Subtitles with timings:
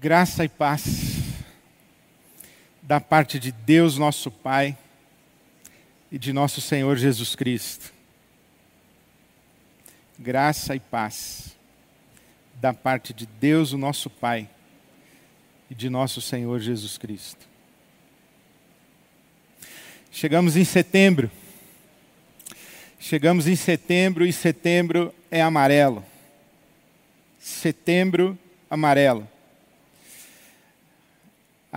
[0.00, 1.16] Graça e paz
[2.80, 4.78] da parte de Deus, nosso Pai,
[6.08, 7.92] e de nosso Senhor Jesus Cristo.
[10.16, 11.56] Graça e paz
[12.60, 14.48] da parte de Deus, o nosso Pai,
[15.68, 17.44] e de nosso Senhor Jesus Cristo.
[20.12, 21.28] Chegamos em setembro.
[23.00, 26.04] Chegamos em setembro e setembro é amarelo.
[27.40, 28.38] Setembro
[28.70, 29.28] amarelo.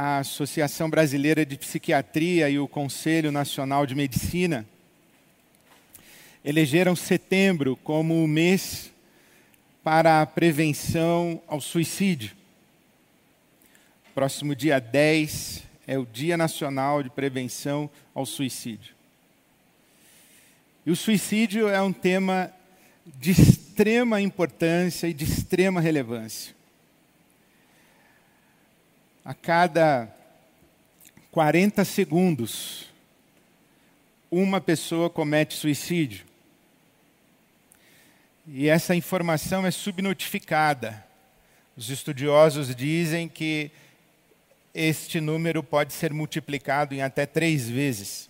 [0.04, 4.66] A Associação Brasileira de Psiquiatria e o Conselho Nacional de Medicina
[6.44, 8.92] elegeram setembro como o mês
[9.84, 12.32] para a prevenção ao suicídio.
[14.16, 18.96] Próximo dia 10 é o Dia Nacional de Prevenção ao Suicídio.
[20.84, 22.52] E o suicídio é um tema
[23.06, 26.60] de extrema importância e de extrema relevância.
[29.24, 30.12] A cada
[31.32, 32.88] 40 segundos,
[34.32, 36.26] uma pessoa comete suicídio.
[38.48, 41.06] E essa informação é subnotificada.
[41.78, 43.70] Os estudiosos dizem que
[44.74, 48.28] este número pode ser multiplicado em até três vezes.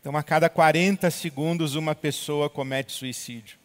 [0.00, 3.56] Então, a cada 40 segundos, uma pessoa comete suicídio.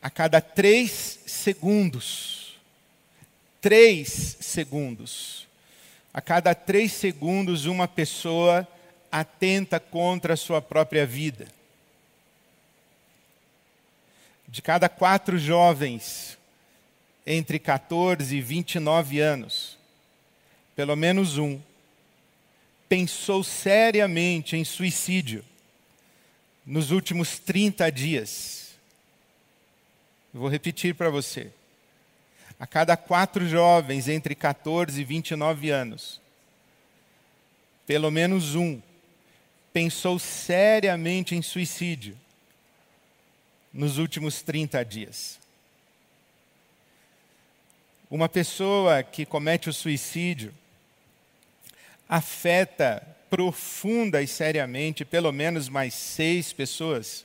[0.00, 2.37] A cada três segundos,
[3.60, 5.46] três segundos,
[6.12, 8.66] a cada três segundos, uma pessoa
[9.10, 11.46] atenta contra a sua própria vida.
[14.46, 16.38] De cada quatro jovens
[17.26, 19.76] entre 14 e 29 anos,
[20.74, 21.60] pelo menos um
[22.88, 25.44] pensou seriamente em suicídio
[26.64, 28.78] nos últimos 30 dias.
[30.32, 31.50] Vou repetir para você.
[32.60, 36.20] A cada quatro jovens entre 14 e 29 anos,
[37.86, 38.80] pelo menos um
[39.72, 42.18] pensou seriamente em suicídio
[43.72, 45.38] nos últimos 30 dias.
[48.10, 50.52] Uma pessoa que comete o suicídio
[52.08, 57.24] afeta profunda e seriamente pelo menos mais seis pessoas.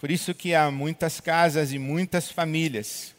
[0.00, 3.14] Por isso que há muitas casas e muitas famílias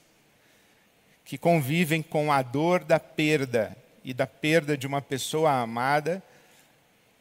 [1.31, 6.21] que convivem com a dor da perda e da perda de uma pessoa amada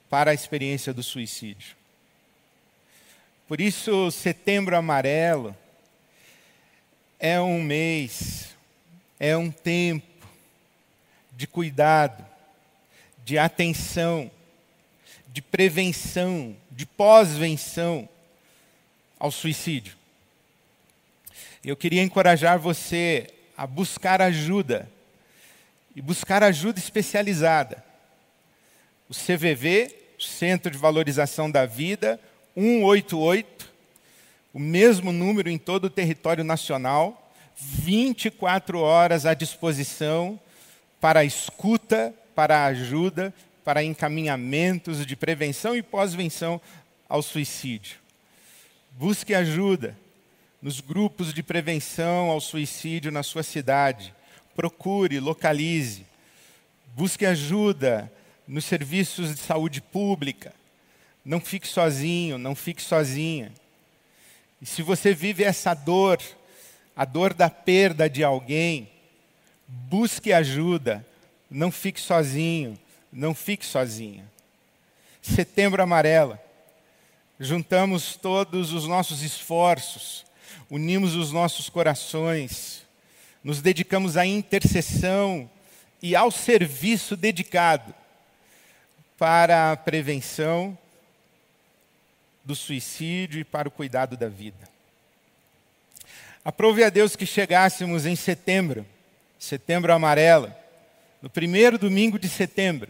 [0.09, 1.77] para a experiência do suicídio.
[3.47, 5.57] Por isso, Setembro Amarelo
[7.21, 8.49] é um mês,
[9.21, 10.27] é um tempo
[11.31, 12.27] de cuidado,
[13.25, 14.29] de atenção,
[15.29, 18.09] de prevenção, de pós-venção
[19.21, 19.97] ao suicídio.
[21.65, 24.91] Eu queria encorajar você a buscar ajuda,
[25.95, 27.85] e buscar ajuda especializada.
[29.07, 32.19] O CVV, Centro de Valorização da Vida,
[32.55, 33.71] 188,
[34.55, 40.41] o mesmo número em todo o território nacional, 24 horas à disposição
[40.99, 43.31] para escuta para ajuda,
[43.63, 46.59] para encaminhamentos de prevenção e pós-venção
[47.07, 47.99] ao suicídio.
[48.93, 49.95] Busque ajuda
[50.63, 54.15] nos grupos de prevenção ao suicídio na sua cidade.
[54.55, 56.07] Procure, localize.
[56.95, 58.13] Busque ajuda
[58.47, 60.53] nos serviços de saúde pública.
[61.25, 63.53] Não fique sozinho, não fique sozinha.
[64.61, 66.21] E se você vive essa dor,
[66.95, 68.91] a dor da perda de alguém,
[69.67, 71.07] busque ajuda,
[71.51, 72.79] não fique sozinho,
[73.13, 74.25] não fique sozinha.
[75.23, 76.43] Setembro Amarela.
[77.39, 80.27] Juntamos todos os nossos esforços,
[80.71, 82.87] unimos os nossos corações,
[83.43, 85.51] nos dedicamos à intercessão
[86.01, 87.95] e ao serviço dedicado
[89.19, 90.79] para a prevenção
[92.45, 94.69] do suicídio e para o cuidado da vida.
[96.45, 98.87] Aprove a Deus que chegássemos em setembro,
[99.39, 100.53] setembro amarelo,
[101.21, 102.89] no primeiro domingo de setembro,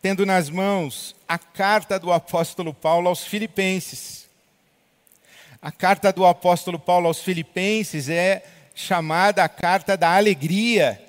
[0.00, 4.21] tendo nas mãos a carta do apóstolo Paulo aos Filipenses.
[5.62, 8.42] A carta do apóstolo Paulo aos Filipenses é
[8.74, 11.00] chamada a carta da alegria.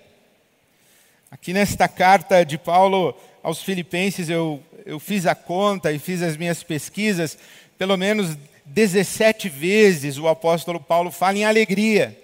[1.32, 6.38] Aqui nesta carta de Paulo aos Filipenses, eu, eu fiz a conta e fiz as
[6.38, 7.36] minhas pesquisas,
[7.80, 12.16] pelo menos 17 vezes o apóstolo Paulo fala em alegria.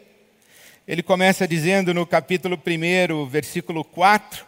[0.88, 4.46] Ele começa dizendo no capítulo 1, versículo 4,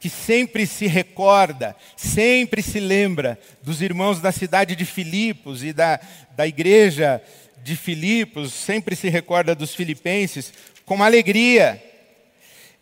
[0.00, 5.98] que sempre se recorda, sempre se lembra dos irmãos da cidade de Filipos e da,
[6.36, 7.22] da igreja
[7.62, 10.52] de Filipos, sempre se recorda dos filipenses,
[10.84, 11.82] com alegria.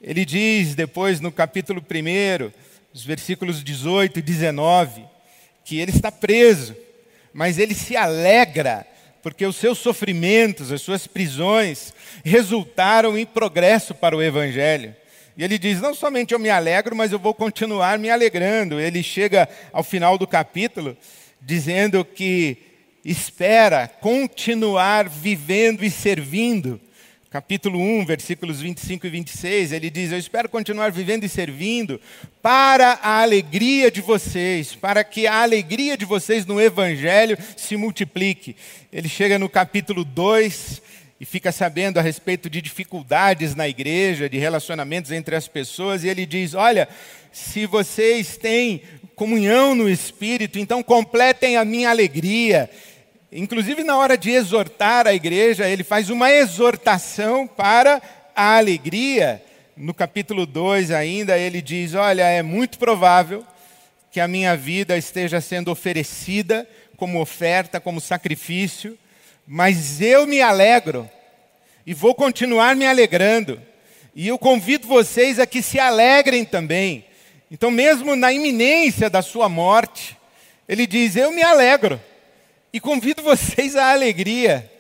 [0.01, 2.53] Ele diz depois no capítulo 1,
[2.93, 5.05] os versículos 18 e 19,
[5.65, 6.77] que ele está preso,
[7.33, 8.87] mas ele se alegra
[9.27, 11.93] porque os seus sofrimentos, as suas prisões,
[12.25, 14.95] resultaram em progresso para o Evangelho.
[15.37, 18.81] E ele diz: Não somente eu me alegro, mas eu vou continuar me alegrando.
[18.81, 20.97] Ele chega ao final do capítulo
[21.41, 22.57] dizendo que
[23.05, 26.81] espera continuar vivendo e servindo.
[27.29, 32.01] Capítulo 1, versículos 25 e 26, ele diz: Eu espero continuar vivendo e servindo
[32.41, 38.57] para a alegria de vocês, para que a alegria de vocês no Evangelho se multiplique.
[38.91, 40.81] Ele chega no capítulo 2
[41.21, 46.09] e fica sabendo a respeito de dificuldades na igreja, de relacionamentos entre as pessoas, e
[46.09, 46.89] ele diz: Olha,
[47.33, 48.83] se vocês têm
[49.15, 52.69] comunhão no Espírito, então completem a minha alegria.
[53.33, 58.01] Inclusive, na hora de exortar a igreja, ele faz uma exortação para
[58.35, 59.43] a alegria.
[59.77, 63.45] No capítulo 2, ainda, ele diz: Olha, é muito provável
[64.11, 68.99] que a minha vida esteja sendo oferecida como oferta, como sacrifício,
[69.47, 71.09] mas eu me alegro
[71.87, 73.63] e vou continuar me alegrando.
[74.15, 77.05] E eu convido vocês a que se alegrem também.
[77.51, 80.17] Então, mesmo na iminência da sua morte,
[80.69, 82.01] ele diz: Eu me alegro
[82.73, 84.71] e convido vocês à alegria.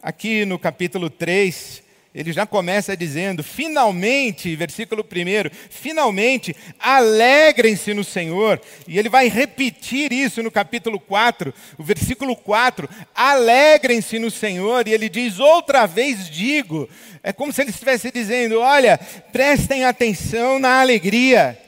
[0.00, 1.81] Aqui no capítulo 3,
[2.14, 8.60] ele já começa dizendo: finalmente, versículo 1, finalmente, alegrem-se no Senhor.
[8.86, 14.86] E ele vai repetir isso no capítulo 4, o versículo 4: alegrem-se no Senhor.
[14.86, 16.88] E ele diz: outra vez digo.
[17.22, 18.98] É como se ele estivesse dizendo: olha,
[19.32, 21.58] prestem atenção na alegria.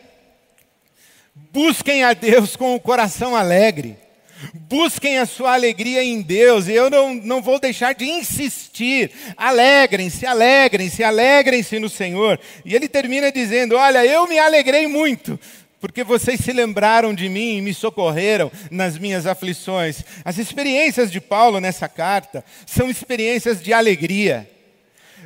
[1.52, 4.03] Busquem a Deus com o coração alegre.
[4.52, 9.10] Busquem a sua alegria em Deus, e eu não, não vou deixar de insistir.
[9.36, 12.38] Alegrem-se, alegrem-se, alegrem-se no Senhor.
[12.64, 15.38] E ele termina dizendo: Olha, eu me alegrei muito,
[15.80, 20.02] porque vocês se lembraram de mim e me socorreram nas minhas aflições.
[20.24, 24.48] As experiências de Paulo nessa carta são experiências de alegria,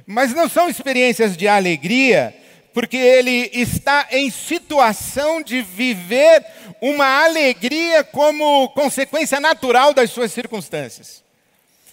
[0.06, 2.34] mas não são experiências de alegria
[2.78, 6.44] porque ele está em situação de viver
[6.80, 11.22] uma alegria como consequência natural das suas circunstâncias.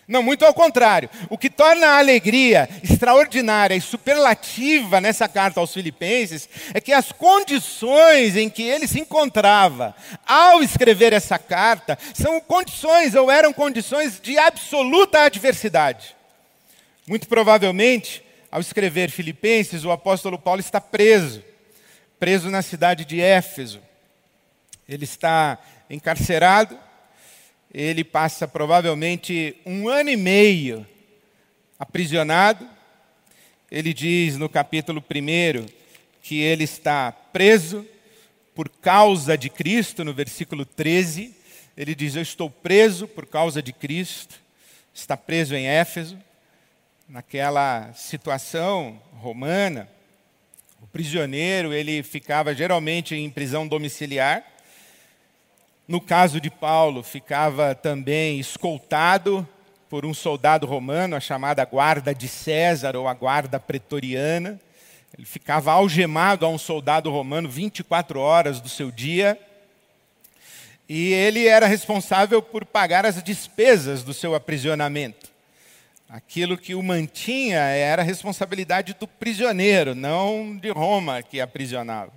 [0.07, 1.09] Não, muito ao contrário.
[1.29, 7.11] O que torna a alegria extraordinária e superlativa nessa carta aos Filipenses é que as
[7.11, 9.95] condições em que ele se encontrava
[10.25, 16.15] ao escrever essa carta são condições ou eram condições de absoluta adversidade.
[17.07, 21.43] Muito provavelmente, ao escrever Filipenses, o apóstolo Paulo está preso,
[22.19, 23.81] preso na cidade de Éfeso.
[24.87, 25.59] Ele está
[25.89, 26.77] encarcerado,
[27.73, 30.85] ele passa provavelmente um ano e meio
[31.79, 32.67] aprisionado.
[33.69, 35.65] Ele diz no capítulo 1
[36.21, 37.85] que ele está preso
[38.53, 41.35] por causa de Cristo, no versículo 13.
[41.75, 44.39] Ele diz: Eu estou preso por causa de Cristo.
[44.93, 46.17] Está preso em Éfeso
[47.07, 49.87] naquela situação romana,
[50.81, 54.43] o prisioneiro ele ficava geralmente em prisão domiciliar.
[55.87, 59.47] No caso de Paulo, ficava também escoltado
[59.87, 64.59] por um soldado romano, a chamada guarda de César ou a guarda pretoriana.
[65.15, 69.39] Ele ficava algemado a um soldado romano 24 horas do seu dia.
[70.89, 75.29] E ele era responsável por pagar as despesas do seu aprisionamento.
[76.09, 82.11] Aquilo que o mantinha era a responsabilidade do prisioneiro, não de Roma que aprisionava.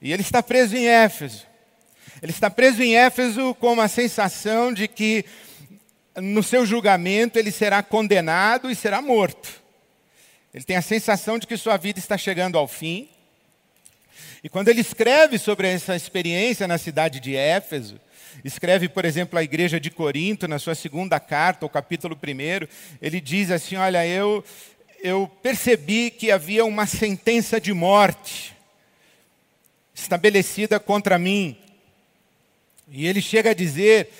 [0.00, 1.47] E ele está preso em Éfeso.
[2.22, 5.24] Ele está preso em Éfeso com uma sensação de que
[6.16, 9.62] no seu julgamento ele será condenado e será morto.
[10.52, 13.08] Ele tem a sensação de que sua vida está chegando ao fim.
[14.42, 18.00] E quando ele escreve sobre essa experiência na cidade de Éfeso,
[18.44, 22.66] escreve, por exemplo, à igreja de Corinto, na sua segunda carta, o capítulo 1,
[23.00, 24.44] ele diz assim: Olha, eu,
[25.00, 28.56] eu percebi que havia uma sentença de morte
[29.94, 31.56] estabelecida contra mim.
[32.90, 34.10] E ele chega a dizer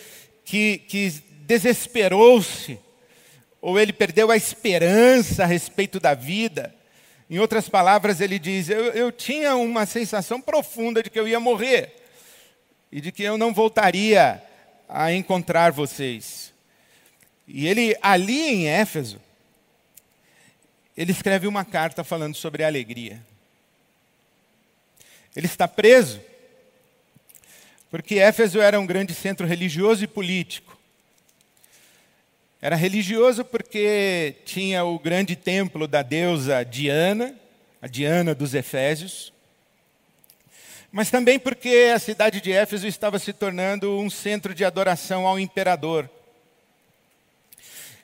[0.44, 1.10] que, que
[1.46, 2.78] desesperou-se,
[3.60, 6.74] ou ele perdeu a esperança a respeito da vida.
[7.30, 11.40] Em outras palavras, ele diz: eu, eu tinha uma sensação profunda de que eu ia
[11.40, 11.94] morrer
[12.90, 14.42] e de que eu não voltaria
[14.88, 16.52] a encontrar vocês.
[17.46, 19.20] E ele, ali em Éfeso,
[20.96, 23.22] ele escreve uma carta falando sobre alegria.
[25.36, 26.20] Ele está preso,
[27.90, 30.76] porque Éfeso era um grande centro religioso e político.
[32.60, 37.34] Era religioso porque tinha o grande templo da deusa Diana,
[37.80, 39.32] a Diana dos Efésios,
[40.90, 45.38] mas também porque a cidade de Éfeso estava se tornando um centro de adoração ao
[45.38, 46.10] imperador.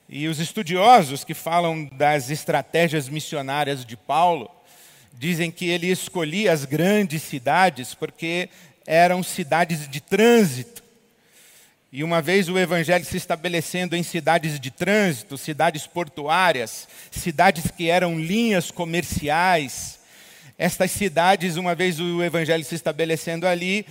[0.09, 4.51] E os estudiosos que falam das estratégias missionárias de Paulo
[5.15, 8.51] dizem que ele escolhia as grandes cidades porque
[8.87, 10.83] eram cidades de trânsito.
[11.93, 17.89] E uma vez o evangelho se estabelecendo em cidades de trânsito, cidades portuárias, cidades que
[17.89, 20.01] eram linhas comerciais,
[20.59, 23.87] estas cidades, uma vez o evangelho se estabelecendo ali,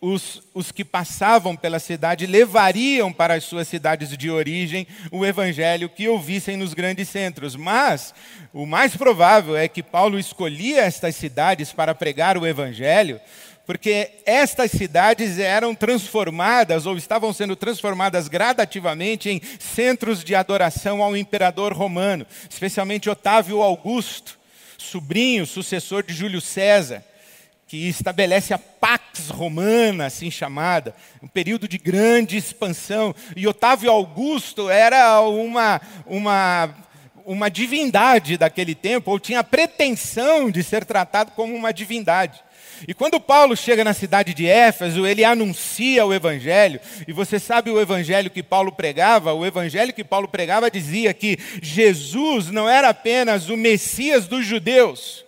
[0.00, 5.90] os, os, que passavam pela cidade levariam para as suas cidades de origem o evangelho
[5.90, 7.54] que ouvissem nos grandes centros.
[7.54, 8.14] Mas
[8.52, 13.20] o mais provável é que Paulo escolhia estas cidades para pregar o evangelho
[13.70, 21.16] porque estas cidades eram transformadas ou estavam sendo transformadas gradativamente em centros de adoração ao
[21.16, 24.36] imperador romano, especialmente Otávio Augusto,
[24.76, 27.04] sobrinho, sucessor de Júlio César,
[27.68, 33.14] que estabelece a Pax Romana, assim chamada, um período de grande expansão.
[33.36, 36.74] E Otávio Augusto era uma, uma,
[37.24, 42.49] uma divindade daquele tempo, ou tinha pretensão de ser tratado como uma divindade.
[42.88, 46.80] E quando Paulo chega na cidade de Éfeso, ele anuncia o evangelho.
[47.06, 49.32] E você sabe o evangelho que Paulo pregava?
[49.32, 55.24] O evangelho que Paulo pregava dizia que Jesus não era apenas o Messias dos judeus,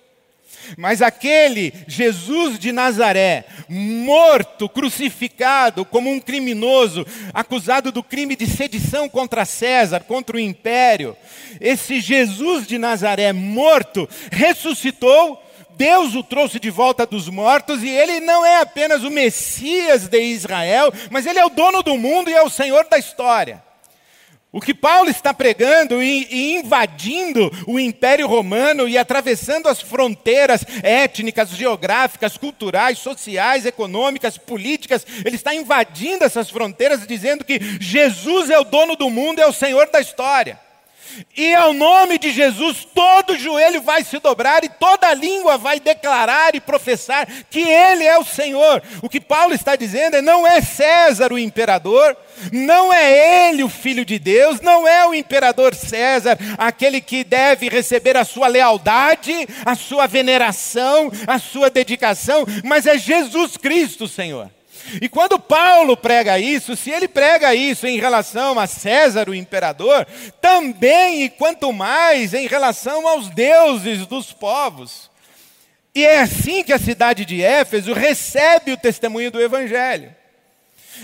[0.77, 9.09] mas aquele Jesus de Nazaré, morto, crucificado como um criminoso, acusado do crime de sedição
[9.09, 11.17] contra César, contra o império,
[11.61, 15.43] esse Jesus de Nazaré morto ressuscitou
[15.76, 20.21] Deus o trouxe de volta dos mortos e ele não é apenas o Messias de
[20.21, 23.62] Israel, mas ele é o dono do mundo e é o Senhor da história.
[24.55, 31.49] O que Paulo está pregando e, invadindo o Império Romano e atravessando as fronteiras étnicas,
[31.49, 38.64] geográficas, culturais, sociais, econômicas, políticas, ele está invadindo essas fronteiras dizendo que Jesus é o
[38.64, 40.61] dono do mundo, é o Senhor da história.
[41.37, 46.54] E ao nome de Jesus, todo joelho vai se dobrar e toda língua vai declarar
[46.54, 48.83] e professar que Ele é o Senhor.
[49.02, 52.16] O que Paulo está dizendo é: não é César o imperador,
[52.52, 57.69] não é Ele o Filho de Deus, não é o imperador César aquele que deve
[57.69, 64.50] receber a sua lealdade, a sua veneração, a sua dedicação, mas é Jesus Cristo, Senhor.
[65.01, 70.07] E quando Paulo prega isso, se ele prega isso em relação a César, o imperador,
[70.41, 75.11] também e quanto mais em relação aos deuses dos povos.
[75.95, 80.15] E é assim que a cidade de Éfeso recebe o testemunho do evangelho.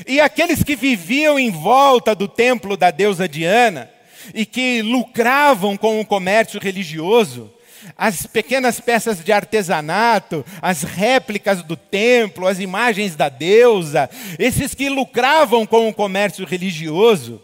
[0.07, 3.91] E aqueles que viviam em volta do templo da deusa Diana
[4.35, 7.53] e que lucravam com o comércio religioso,
[7.97, 14.89] as pequenas peças de artesanato, as réplicas do templo, as imagens da deusa, esses que
[14.89, 17.41] lucravam com o comércio religioso,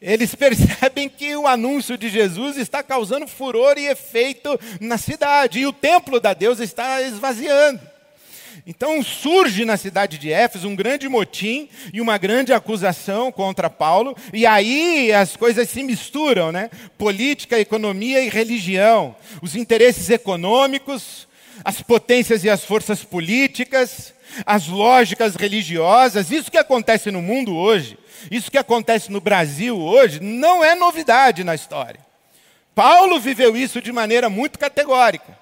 [0.00, 5.66] eles percebem que o anúncio de Jesus está causando furor e efeito na cidade, e
[5.66, 7.95] o templo da deusa está esvaziando.
[8.68, 14.16] Então surge na cidade de Éfeso um grande motim e uma grande acusação contra Paulo,
[14.32, 16.68] e aí as coisas se misturam, né?
[16.98, 21.28] Política, economia e religião, os interesses econômicos,
[21.64, 24.12] as potências e as forças políticas,
[24.44, 27.96] as lógicas religiosas, isso que acontece no mundo hoje,
[28.32, 32.00] isso que acontece no Brasil hoje, não é novidade na história.
[32.74, 35.35] Paulo viveu isso de maneira muito categórica.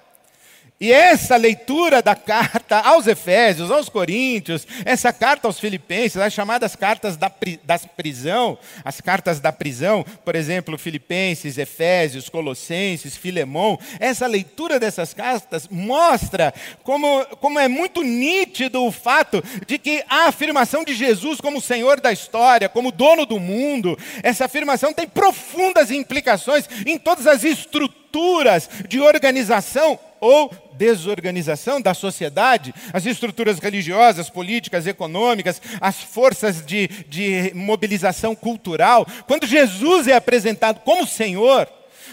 [0.77, 6.75] E essa leitura da carta aos Efésios, aos Coríntios, essa carta aos Filipenses, as chamadas
[6.75, 7.31] cartas da,
[7.63, 15.13] da prisão, as cartas da prisão, por exemplo, Filipenses, Efésios, Colossenses, Filemão, essa leitura dessas
[15.13, 16.53] cartas mostra
[16.83, 22.01] como, como é muito nítido o fato de que a afirmação de Jesus como Senhor
[22.01, 28.69] da história, como dono do mundo, essa afirmação tem profundas implicações em todas as estruturas
[28.89, 37.51] de organização ou desorganização da sociedade, as estruturas religiosas, políticas, econômicas, as forças de, de
[37.53, 39.05] mobilização cultural.
[39.27, 41.67] Quando Jesus é apresentado como Senhor,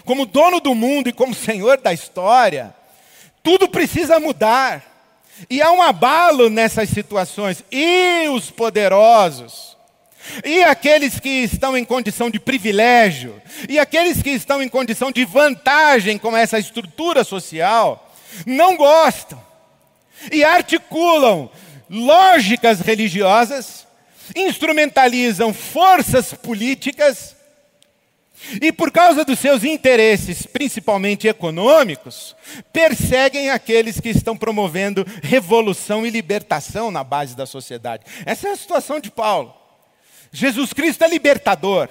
[0.04, 2.75] como dono do mundo e como Senhor da história,
[3.42, 4.85] tudo precisa mudar.
[5.49, 7.64] E há um abalo nessas situações.
[7.73, 9.72] E os poderosos?
[10.45, 13.41] E aqueles que estão em condição de privilégio?
[13.69, 18.09] E aqueles que estão em condição de vantagem com essa estrutura social?
[18.47, 19.41] não gostam
[20.31, 21.50] e articulam
[21.88, 23.87] lógicas religiosas
[24.35, 27.37] instrumentalizam forças políticas
[28.61, 32.35] e, por causa dos seus interesses, principalmente econômicos,
[32.73, 38.05] perseguem aqueles que estão promovendo revolução e libertação na base da sociedade.
[38.26, 39.62] Essa é a situação de Paulo.
[40.32, 41.88] Jesus Cristo é libertador.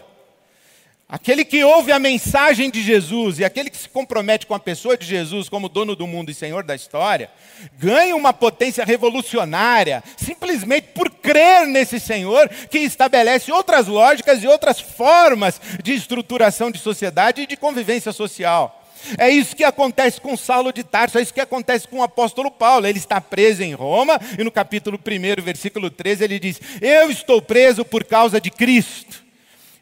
[1.08, 4.98] Aquele que ouve a mensagem de Jesus e aquele que se compromete com a pessoa
[4.98, 7.30] de Jesus como dono do mundo e senhor da história,
[7.78, 14.80] ganha uma potência revolucionária simplesmente por crer nesse Senhor que estabelece outras lógicas e outras
[14.80, 18.81] formas de estruturação de sociedade e de convivência social.
[19.18, 22.52] É isso que acontece com Saulo de Tarso, é isso que acontece com o apóstolo
[22.52, 22.88] Paulo.
[22.88, 27.42] Ele está preso em Roma e no capítulo 1, versículo 13, ele diz: Eu estou
[27.42, 29.24] preso por causa de Cristo.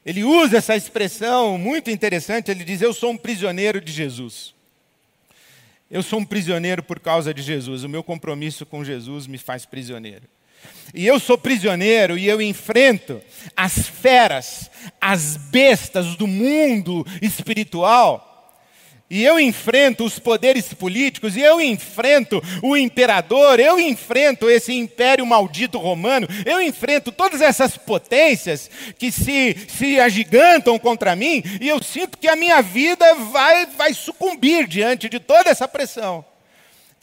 [0.05, 4.53] Ele usa essa expressão muito interessante, ele diz: Eu sou um prisioneiro de Jesus.
[5.91, 7.83] Eu sou um prisioneiro por causa de Jesus.
[7.83, 10.23] O meu compromisso com Jesus me faz prisioneiro.
[10.93, 13.21] E eu sou prisioneiro e eu enfrento
[13.55, 18.28] as feras, as bestas do mundo espiritual
[19.09, 25.25] e eu enfrento os poderes políticos, e eu enfrento o imperador, eu enfrento esse império
[25.25, 31.81] maldito romano, eu enfrento todas essas potências que se, se agigantam contra mim, e eu
[31.81, 36.23] sinto que a minha vida vai, vai sucumbir diante de toda essa pressão.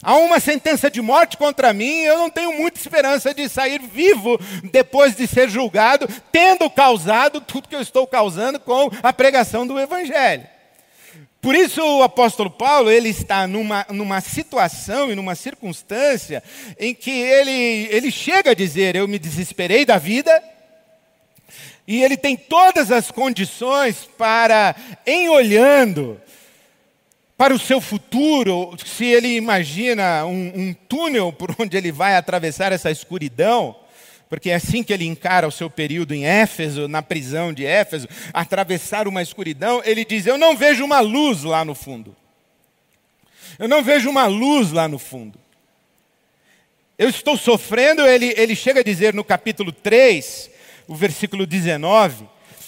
[0.01, 4.39] Há uma sentença de morte contra mim, eu não tenho muita esperança de sair vivo
[4.71, 9.77] depois de ser julgado, tendo causado tudo que eu estou causando com a pregação do
[9.77, 10.47] Evangelho.
[11.47, 16.43] Por isso o apóstolo Paulo, ele está numa, numa situação e numa circunstância
[16.77, 20.43] em que ele, ele chega a dizer, eu me desesperei da vida,
[21.87, 24.75] e ele tem todas as condições para,
[25.05, 26.19] em olhando
[27.37, 32.73] para o seu futuro, se ele imagina um, um túnel por onde ele vai atravessar
[32.73, 33.73] essa escuridão,
[34.29, 38.07] porque é assim que ele encara o seu período em Éfeso, na prisão de Éfeso,
[38.33, 42.15] atravessar uma escuridão, ele diz: Eu não vejo uma luz lá no fundo.
[43.57, 45.39] Eu não vejo uma luz lá no fundo.
[46.97, 50.49] Eu estou sofrendo, ele, ele chega a dizer no capítulo 3,
[50.87, 52.27] o versículo 19,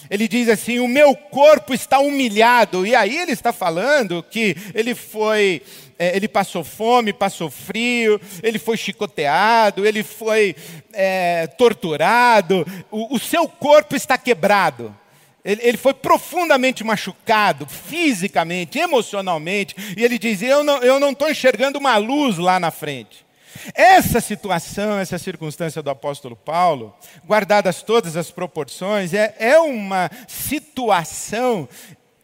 [0.09, 2.85] ele diz assim: O meu corpo está humilhado.
[2.85, 5.61] E aí ele está falando que ele foi
[5.99, 10.55] é, ele passou fome, passou frio, ele foi chicoteado, ele foi
[10.93, 14.95] é, torturado, o, o, seu corpo está quebrado.
[15.43, 22.37] Ele, foi profundamente machucado, fisicamente, emocionalmente, e ele diz: Eu não estou enxergando uma luz
[22.37, 23.25] lá na frente.
[23.73, 31.67] Essa situação, essa circunstância do apóstolo Paulo, guardadas todas as proporções, é, é uma situação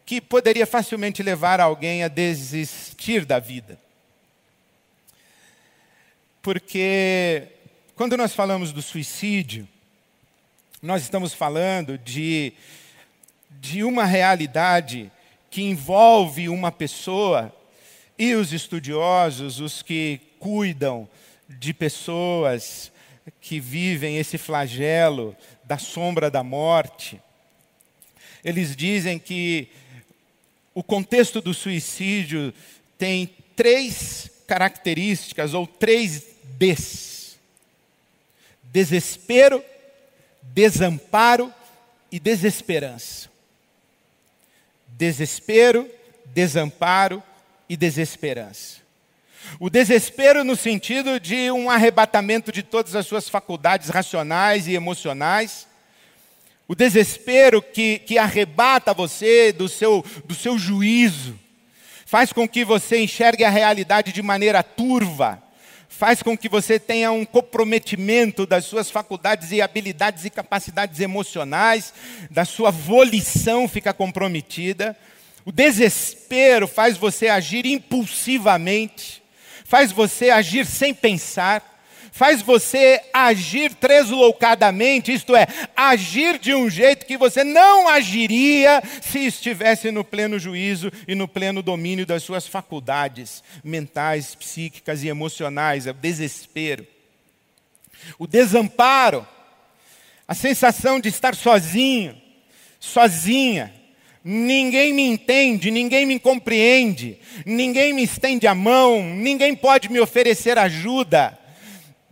[0.05, 3.79] que poderia facilmente levar alguém a desistir da vida.
[6.41, 7.47] Porque
[7.95, 9.67] quando nós falamos do suicídio,
[10.81, 12.53] nós estamos falando de,
[13.49, 15.11] de uma realidade
[15.49, 17.55] que envolve uma pessoa
[18.17, 21.09] e os estudiosos, os que cuidam
[21.49, 22.91] de pessoas
[23.41, 27.19] que vivem esse flagelo da sombra da morte,
[28.43, 29.69] eles dizem que
[30.75, 32.53] o contexto do suicídio
[32.97, 37.39] tem três características ou três Ds:
[38.61, 39.63] desespero,
[40.43, 41.51] desamparo
[42.11, 43.29] e desesperança.
[44.89, 45.89] Desespero,
[46.25, 47.23] desamparo
[47.69, 48.83] e desesperança.
[49.59, 55.67] O desespero no sentido de um arrebatamento de todas as suas faculdades racionais e emocionais
[56.67, 61.39] o desespero que, que arrebata você do seu, do seu juízo,
[62.05, 65.41] faz com que você enxergue a realidade de maneira turva,
[65.87, 71.93] faz com que você tenha um comprometimento das suas faculdades e habilidades e capacidades emocionais,
[72.31, 74.97] da sua volição fica comprometida.
[75.45, 79.21] O desespero faz você agir impulsivamente,
[79.63, 81.74] faz você agir sem pensar
[82.15, 89.19] faz você agir tresloucadamente, isto é, agir de um jeito que você não agiria se
[89.19, 95.87] estivesse no pleno juízo e no pleno domínio das suas faculdades mentais, psíquicas e emocionais,
[95.87, 96.87] é o desespero.
[98.17, 99.27] O desamparo,
[100.25, 102.15] a sensação de estar sozinho,
[102.79, 103.73] sozinha,
[104.27, 110.57] Ninguém me entende, ninguém me compreende, ninguém me estende a mão, ninguém pode me oferecer
[110.57, 111.44] ajuda.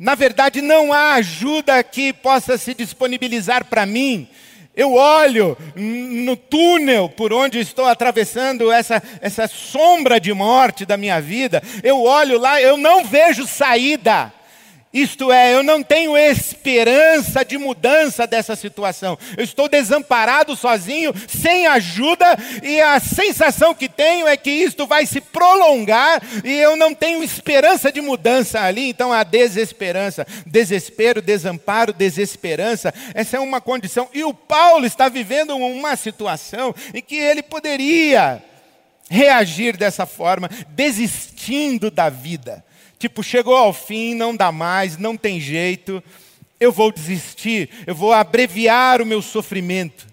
[0.03, 4.27] Na verdade, não há ajuda que possa se disponibilizar para mim.
[4.75, 11.21] Eu olho no túnel por onde estou atravessando essa, essa sombra de morte da minha
[11.21, 11.63] vida.
[11.81, 14.29] Eu olho lá, eu não vejo saída.
[14.93, 19.17] Isto é, eu não tenho esperança de mudança dessa situação.
[19.35, 25.07] Eu estou desamparado sozinho, sem ajuda, e a sensação que tenho é que isto vai
[25.07, 28.89] se prolongar e eu não tenho esperança de mudança ali.
[28.89, 34.07] Então a desesperança, desespero, desamparo, desesperança, essa é uma condição.
[34.13, 38.43] E o Paulo está vivendo uma situação em que ele poderia
[39.09, 42.63] reagir dessa forma, desistindo da vida
[43.03, 46.01] Tipo, chegou ao fim, não dá mais, não tem jeito,
[46.57, 50.07] eu vou desistir, eu vou abreviar o meu sofrimento.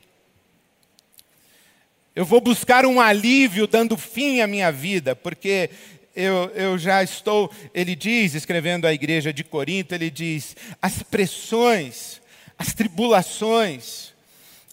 [2.17, 5.71] Eu vou buscar um alívio dando fim à minha vida, porque
[6.17, 12.21] eu, eu já estou, ele diz, escrevendo à igreja de Corinto, ele diz: as pressões,
[12.59, 14.13] as tribulações,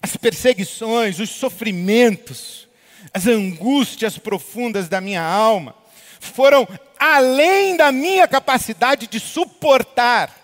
[0.01, 2.67] as perseguições, os sofrimentos,
[3.13, 5.75] as angústias profundas da minha alma,
[6.19, 6.67] foram
[6.99, 10.35] além da minha capacidade de suportar.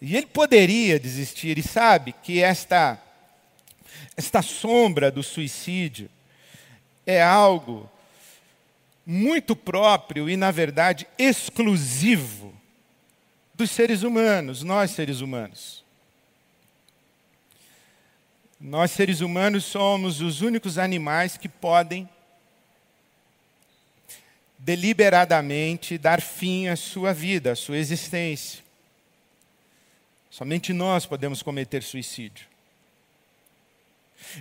[0.00, 3.00] E ele poderia desistir, e sabe que esta,
[4.16, 6.08] esta sombra do suicídio
[7.04, 7.90] é algo
[9.04, 12.54] muito próprio e, na verdade, exclusivo
[13.54, 15.82] dos seres humanos, nós seres humanos.
[18.60, 22.08] Nós, seres humanos, somos os únicos animais que podem
[24.58, 28.60] deliberadamente dar fim à sua vida, à sua existência.
[30.30, 32.46] Somente nós podemos cometer suicídio.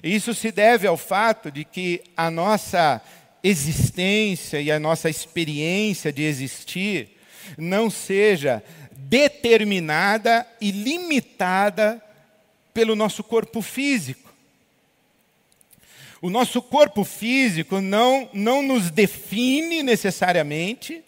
[0.04, 3.02] E isso se deve ao fato de que a nossa
[3.44, 7.10] existência e a nossa experiência de existir
[7.58, 12.02] não seja determinada e limitada
[12.74, 14.27] pelo nosso corpo físico.
[16.22, 21.04] O nosso corpo físico não, não nos define necessariamente,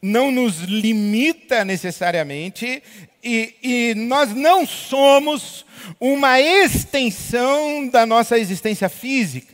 [0.00, 2.82] não nos limita necessariamente,
[3.22, 5.64] e, e nós não somos
[6.00, 9.52] uma extensão da nossa existência física.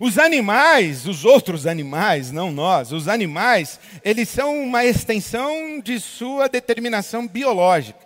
[0.00, 6.48] Os animais, os outros animais, não nós, os animais, eles são uma extensão de sua
[6.48, 8.04] determinação biológica.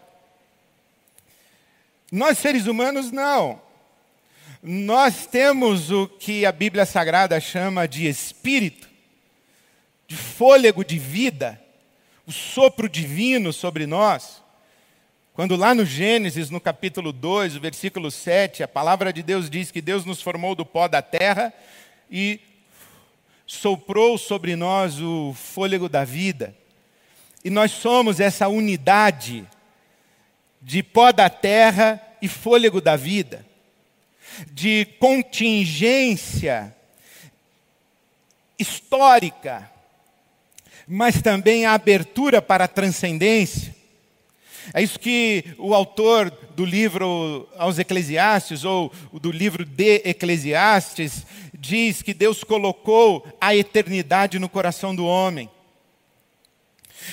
[2.12, 3.60] Nós seres humanos não.
[4.62, 8.88] Nós temos o que a Bíblia Sagrada chama de espírito,
[10.08, 11.60] de fôlego de vida,
[12.26, 14.42] o sopro divino sobre nós.
[15.32, 19.70] Quando lá no Gênesis, no capítulo 2, o versículo 7, a palavra de Deus diz
[19.70, 21.54] que Deus nos formou do pó da terra
[22.10, 22.40] e
[23.46, 26.52] soprou sobre nós o fôlego da vida.
[27.44, 29.46] E nós somos essa unidade
[30.60, 33.47] de pó da terra e fôlego da vida
[34.52, 36.74] de contingência
[38.58, 39.70] histórica,
[40.86, 43.76] mas também a abertura para a transcendência.
[44.74, 52.02] É isso que o autor do livro aos Eclesiastes, ou do livro de Eclesiastes, diz
[52.02, 55.48] que Deus colocou a eternidade no coração do homem.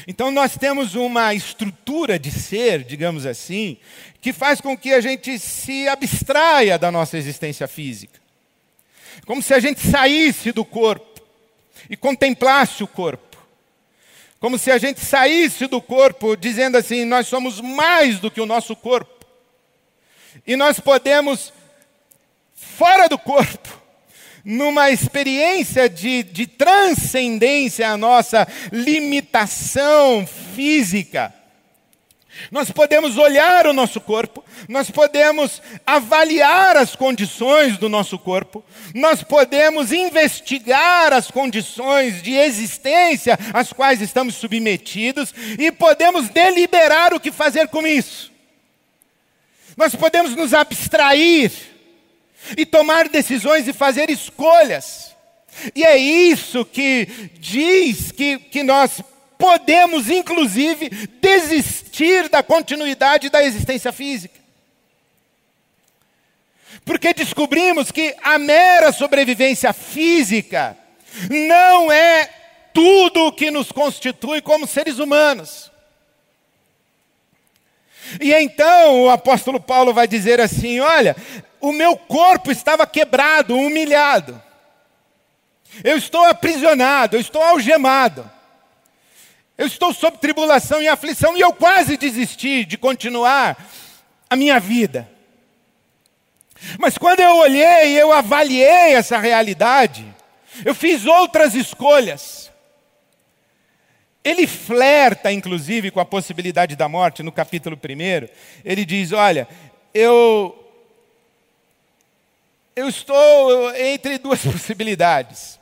[0.08, 3.78] Então nós temos uma estrutura de ser, digamos assim,
[4.22, 8.20] que faz com que a gente se abstraia da nossa existência física.
[9.26, 11.22] Como se a gente saísse do corpo
[11.90, 13.38] e contemplasse o corpo.
[14.40, 18.46] Como se a gente saísse do corpo dizendo assim: nós somos mais do que o
[18.46, 19.26] nosso corpo.
[20.46, 21.54] E nós podemos,
[22.54, 23.82] fora do corpo,
[24.46, 31.34] numa experiência de, de transcendência à nossa limitação física.
[32.52, 39.24] Nós podemos olhar o nosso corpo, nós podemos avaliar as condições do nosso corpo, nós
[39.24, 47.32] podemos investigar as condições de existência às quais estamos submetidos e podemos deliberar o que
[47.32, 48.32] fazer com isso.
[49.78, 51.75] Nós podemos nos abstrair
[52.58, 55.16] e tomar decisões e fazer escolhas.
[55.74, 57.08] E é isso que
[57.40, 59.02] diz que, que nós
[59.38, 60.90] podemos, inclusive,
[61.22, 64.40] desistir da continuidade da existência física.
[66.84, 70.78] Porque descobrimos que a mera sobrevivência física
[71.30, 72.30] não é
[72.74, 75.72] tudo o que nos constitui como seres humanos.
[78.22, 81.16] E então o apóstolo Paulo vai dizer assim: olha,
[81.70, 84.42] o meu corpo estava quebrado, humilhado.
[85.84, 88.30] Eu estou aprisionado, eu estou algemado.
[89.58, 93.58] Eu estou sob tribulação e aflição e eu quase desisti de continuar
[94.30, 95.10] a minha vida.
[96.78, 100.06] Mas quando eu olhei, eu avaliei essa realidade,
[100.64, 102.52] eu fiz outras escolhas.
[104.24, 108.28] Ele flerta, inclusive, com a possibilidade da morte no capítulo 1.
[108.64, 109.48] Ele diz: Olha,
[109.94, 110.65] eu.
[112.76, 115.58] Eu estou entre duas possibilidades.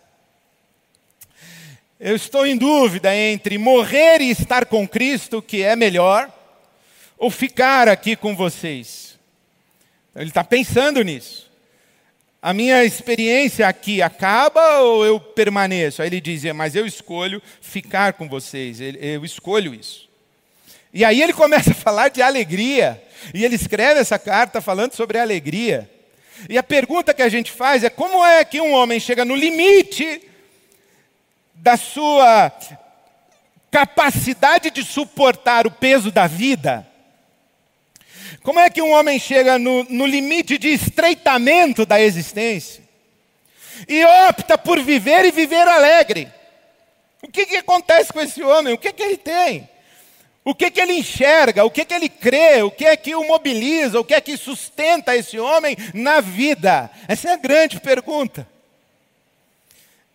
[1.99, 6.31] Eu estou em dúvida entre morrer e estar com Cristo, que é melhor,
[7.15, 9.19] ou ficar aqui com vocês.
[10.15, 11.51] Ele está pensando nisso.
[12.41, 16.01] A minha experiência aqui acaba ou eu permaneço?
[16.01, 20.09] Aí ele dizia, mas eu escolho ficar com vocês, eu escolho isso.
[20.91, 23.01] E aí ele começa a falar de alegria,
[23.33, 25.92] e ele escreve essa carta falando sobre alegria.
[26.49, 29.35] E a pergunta que a gente faz é: como é que um homem chega no
[29.35, 30.21] limite
[31.55, 32.51] da sua
[33.71, 36.87] capacidade de suportar o peso da vida?
[38.41, 42.83] Como é que um homem chega no, no limite de estreitamento da existência
[43.87, 46.31] e opta por viver e viver alegre?
[47.21, 48.73] O que, que acontece com esse homem?
[48.73, 49.69] O que, que ele tem?
[50.45, 51.63] O que, que ele enxerga?
[51.63, 52.61] O que, que ele crê?
[52.63, 53.99] O que é que o mobiliza?
[53.99, 56.91] O que é que sustenta esse homem na vida?
[57.07, 58.47] Essa é a grande pergunta.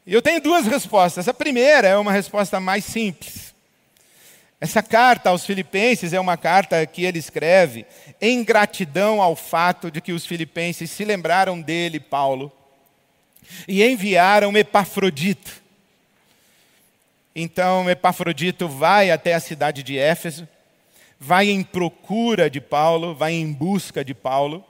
[0.07, 1.29] E eu tenho duas respostas.
[1.29, 3.55] A primeira é uma resposta mais simples.
[4.61, 7.87] Essa carta aos Filipenses é uma carta que ele escreve
[8.21, 12.51] em gratidão ao fato de que os filipenses se lembraram dele, Paulo,
[13.69, 15.63] e enviaram Epafrodito.
[17.41, 20.49] Então, Epafrodito vai até a cidade de Éfeso,
[21.21, 24.65] vai em procura de Paulo, vai em busca de Paulo,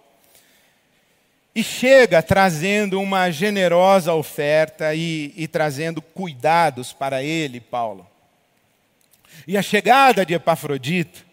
[1.55, 8.07] e chega trazendo uma generosa oferta e, e trazendo cuidados para ele, Paulo.
[9.47, 11.25] E a chegada de Epafrodito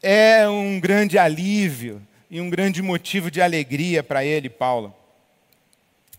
[0.00, 4.94] é um grande alívio e um grande motivo de alegria para ele, Paulo.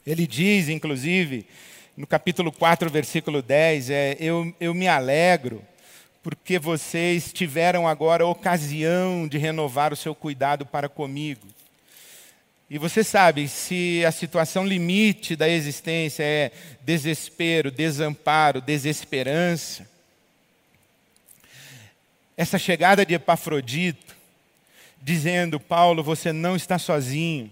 [0.06, 1.48] Ele diz, inclusive,
[1.96, 5.62] no capítulo 4, versículo 10, é, eu, eu me alegro
[6.24, 11.48] porque vocês tiveram agora ocasião de renovar o seu cuidado para comigo.
[12.70, 16.52] E você sabe, se a situação limite da existência é
[16.84, 19.90] desespero, desamparo, desesperança,
[22.38, 24.16] essa chegada de Epafrodito,
[25.02, 27.52] dizendo: Paulo, você não está sozinho,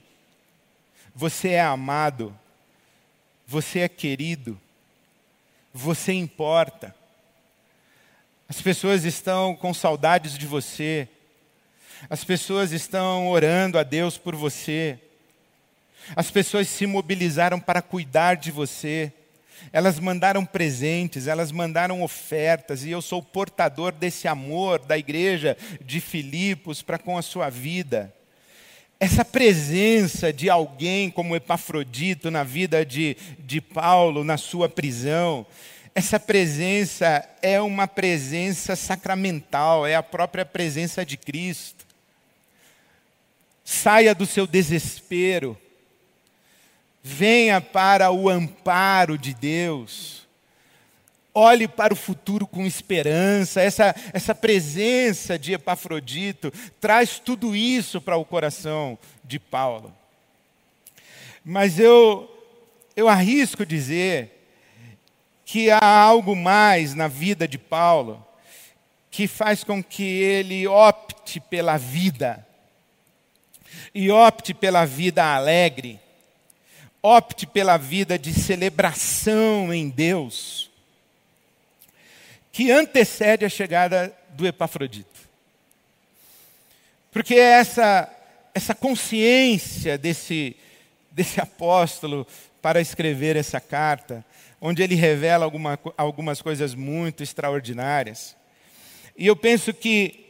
[1.13, 2.33] você é amado,
[3.49, 4.61] você é querido,
[5.73, 6.95] você importa.
[8.47, 11.09] As pessoas estão com saudades de você,
[12.11, 14.99] as pessoas estão orando a Deus por você,
[16.15, 19.11] as pessoas se mobilizaram para cuidar de você.
[19.73, 25.99] Elas mandaram presentes, elas mandaram ofertas, e eu sou portador desse amor da igreja de
[25.99, 28.13] Filipos para com a sua vida.
[28.99, 35.45] Essa presença de alguém como Epafrodito na vida de, de Paulo, na sua prisão,
[35.95, 41.85] essa presença é uma presença sacramental, é a própria presença de Cristo.
[43.63, 45.57] Saia do seu desespero
[47.01, 50.18] Venha para o amparo de Deus.
[51.33, 53.61] Olhe para o futuro com esperança.
[53.61, 59.93] Essa, essa presença de Epafrodito traz tudo isso para o coração de Paulo.
[61.43, 62.29] Mas eu,
[62.95, 64.31] eu arrisco dizer
[65.45, 68.25] que há algo mais na vida de Paulo
[69.11, 72.45] que faz com que ele opte pela vida
[73.93, 75.99] e opte pela vida alegre
[77.01, 80.68] Opte pela vida de celebração em Deus,
[82.51, 85.29] que antecede a chegada do Epafrodito.
[87.11, 88.09] Porque é essa,
[88.53, 90.55] essa consciência desse,
[91.11, 92.25] desse apóstolo
[92.61, 94.23] para escrever essa carta,
[94.61, 98.35] onde ele revela alguma, algumas coisas muito extraordinárias.
[99.17, 100.25] E eu penso que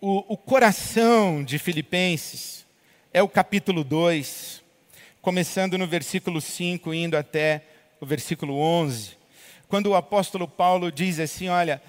[0.00, 2.66] o, o coração de Filipenses
[3.12, 4.62] é o capítulo 2,
[5.20, 7.62] começando no versículo 5, indo até
[8.00, 9.16] o versículo 11,
[9.72, 11.82] quando o apóstolo Paulo diz assim: Olha,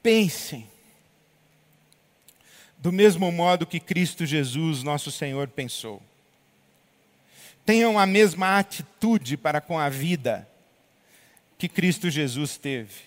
[0.00, 0.70] pensem,
[2.76, 6.00] do mesmo modo que Cristo Jesus, nosso Senhor, pensou.
[7.66, 10.48] Tenham a mesma atitude para com a vida
[11.58, 13.02] que Cristo Jesus teve.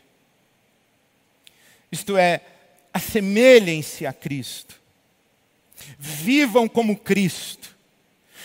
[1.89, 2.41] Isto é,
[2.93, 4.75] assemelhem-se a Cristo.
[5.97, 7.73] Vivam como Cristo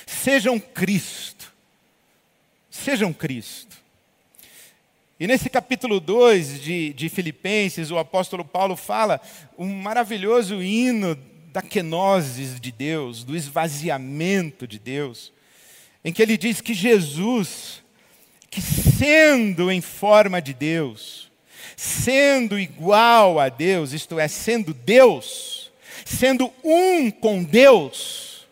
[0.07, 1.53] Sejam Cristo.
[2.71, 3.76] Sejam Cristo.
[5.19, 9.19] E nesse capítulo 2 de, de Filipenses, o apóstolo Paulo fala
[9.57, 11.17] um maravilhoso hino
[11.55, 15.33] da kenosis de Deus, do esvaziamento de Deus,
[16.05, 17.83] em que ele diz que Jesus,
[18.51, 21.31] que sendo em forma de Deus,
[21.75, 25.73] sendo igual a Deus, isto é, sendo Deus,
[26.05, 28.47] sendo um com Deus,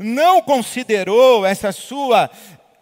[0.00, 2.28] não considerou essa sua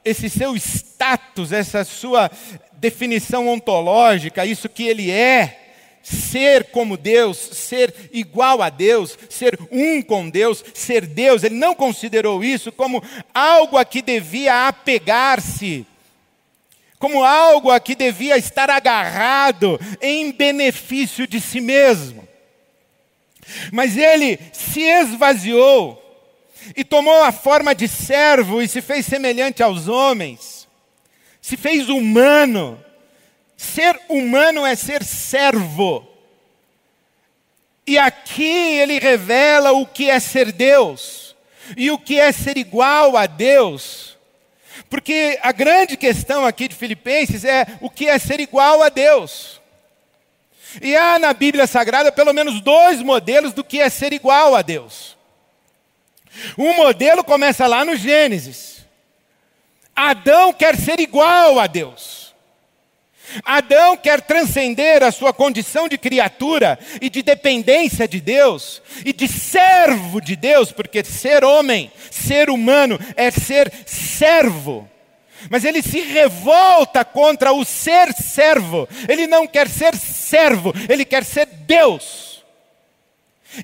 [0.07, 2.31] esse seu status, essa sua
[2.77, 5.67] definição ontológica, isso que ele é,
[6.07, 11.75] ser como Deus, ser igual a Deus, ser um com Deus, ser Deus, ele não
[11.75, 13.03] considerou isso como
[13.35, 15.85] algo a que devia apegar-se,
[16.97, 22.27] como algo a que devia estar agarrado em benefício de si mesmo.
[23.73, 26.03] Mas ele se esvaziou
[26.77, 30.56] e tomou a forma de servo e se fez semelhante aos homens,
[31.47, 32.85] se fez humano
[33.57, 36.07] Ser humano é ser servo.
[37.87, 41.35] E aqui ele revela o que é ser Deus
[41.77, 44.17] e o que é ser igual a Deus.
[44.91, 49.61] Porque a grande questão aqui de Filipenses é o que é ser igual a Deus.
[50.83, 54.61] E há na Bíblia Sagrada pelo menos dois modelos do que é ser igual a
[54.61, 55.17] Deus.
[56.59, 58.76] Um modelo começa lá no Gênesis.
[59.97, 62.27] Adão quer ser igual a Deus.
[63.45, 69.27] Adão quer transcender a sua condição de criatura e de dependência de Deus e de
[69.27, 74.89] servo de Deus, porque ser homem, ser humano, é ser servo.
[75.51, 81.25] Mas ele se revolta contra o ser servo, ele não quer ser servo, ele quer
[81.25, 82.36] ser Deus.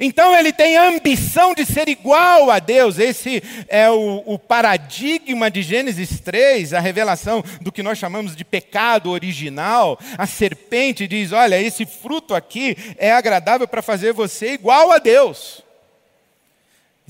[0.01, 2.99] Então ele tem ambição de ser igual a Deus.
[2.99, 8.45] Esse é o, o, paradigma de Gênesis 3, a revelação do que nós chamamos de
[8.45, 9.99] pecado original.
[10.16, 15.62] A serpente diz: Olha, esse fruto aqui é agradável para fazer você igual a Deus.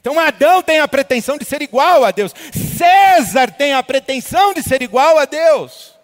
[0.00, 2.35] Então Adão tem a pretensão de ser igual a Deus.
[2.76, 5.94] César tem a pretensão de ser igual a Deus.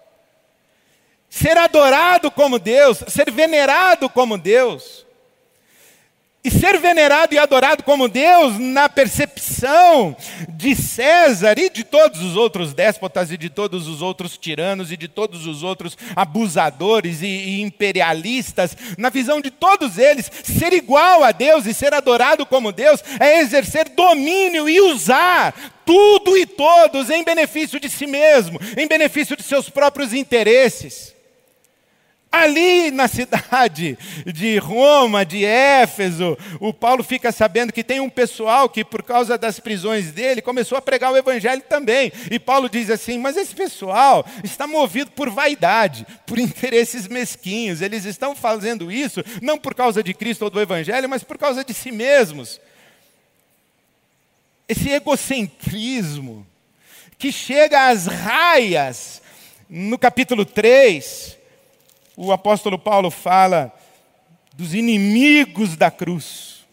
[1.29, 5.08] Ser adorado como Deus, ser venerado como Deus.
[6.45, 10.17] E ser venerado e adorado como Deus, na percepção
[10.49, 14.97] de César e de todos os outros déspotas e de todos os outros tiranos e
[14.97, 21.25] de todos os outros abusadores e, e imperialistas, na visão de todos eles, ser igual
[21.25, 25.53] a Deus e ser adorado como Deus é exercer domínio e usar
[25.85, 31.18] tudo e todos em benefício de si mesmo, em benefício de seus próprios interesses.
[32.31, 38.69] Ali na cidade de Roma, de Éfeso, o Paulo fica sabendo que tem um pessoal
[38.69, 42.13] que, por causa das prisões dele, começou a pregar o evangelho também.
[42.31, 47.81] E Paulo diz assim: Mas esse pessoal está movido por vaidade, por interesses mesquinhos.
[47.81, 51.65] Eles estão fazendo isso não por causa de Cristo ou do evangelho, mas por causa
[51.65, 52.61] de si mesmos.
[54.69, 56.47] Esse egocentrismo
[57.17, 59.23] que chega às raias
[59.69, 61.38] no capítulo 3
[62.21, 63.73] o apóstolo Paulo fala
[64.53, 66.67] dos inimigos da cruz.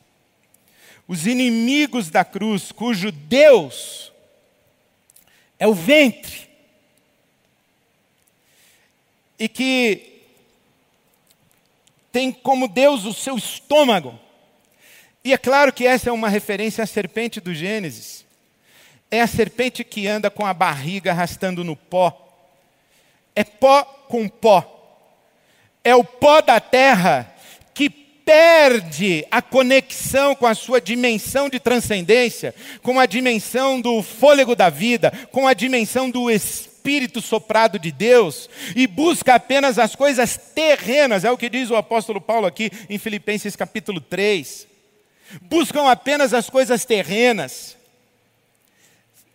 [1.07, 4.11] Os inimigos da cruz, cujo Deus
[5.59, 6.49] é o ventre.
[9.37, 10.23] E que
[12.11, 14.19] tem como Deus o seu estômago.
[15.23, 18.25] E é claro que essa é uma referência à serpente do Gênesis.
[19.11, 22.33] É a serpente que anda com a barriga arrastando no pó.
[23.35, 24.74] É pó com pó
[25.85, 27.31] é o pó da terra
[27.75, 34.55] que perde a conexão com a sua dimensão de transcendência, com a dimensão do fôlego
[34.55, 40.37] da vida, com a dimensão do espírito soprado de Deus e busca apenas as coisas
[40.55, 44.67] terrenas, é o que diz o apóstolo Paulo aqui em Filipenses capítulo 3.
[45.43, 47.77] Buscam apenas as coisas terrenas.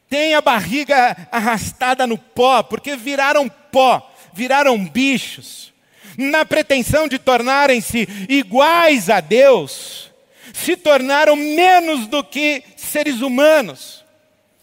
[0.09, 5.70] Tem a barriga arrastada no pó, porque viraram pó, viraram bichos
[6.17, 10.11] na pretensão de tornarem-se iguais a Deus,
[10.53, 14.05] se tornaram menos do que seres humanos,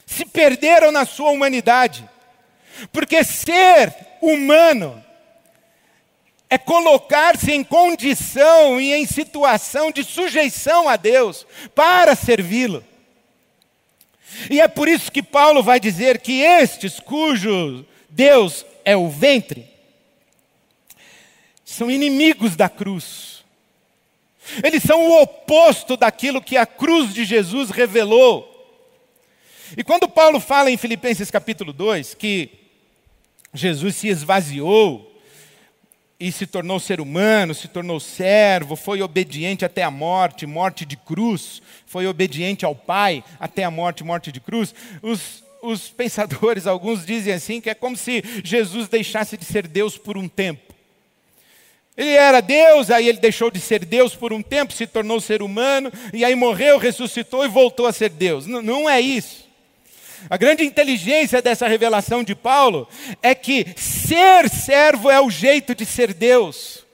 [0.05, 2.07] se perderam na sua humanidade.
[2.91, 5.03] Porque ser humano
[6.49, 12.83] é colocar-se em condição e em situação de sujeição a Deus para servi-lo.
[14.49, 19.67] E é por isso que Paulo vai dizer que estes cujo Deus é o ventre,
[21.77, 23.45] são inimigos da cruz.
[24.63, 28.53] Eles são o oposto daquilo que a cruz de Jesus revelou.
[29.77, 32.49] E quando Paulo fala em Filipenses capítulo 2 que
[33.53, 35.13] Jesus se esvaziou
[36.19, 40.97] e se tornou ser humano, se tornou servo, foi obediente até a morte, morte de
[40.97, 44.73] cruz, foi obediente ao Pai até a morte, morte de cruz,
[45.03, 49.95] os, os pensadores, alguns dizem assim, que é como se Jesus deixasse de ser Deus
[49.95, 50.66] por um tempo
[51.97, 55.41] Ele era Deus, aí ele deixou de ser Deus por um tempo, se tornou ser
[55.41, 58.45] humano, e aí morreu, ressuscitou e voltou a ser Deus.
[58.45, 59.47] Não, não é isso.
[60.29, 62.87] A grande inteligência dessa revelação de Paulo
[63.21, 66.85] é que ser servo é o jeito de ser Deus.